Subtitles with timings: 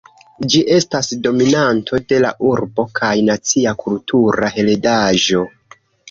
[0.51, 5.43] Ĝi estas dominanto de la urbo kaj nacia kultura heredaĵo.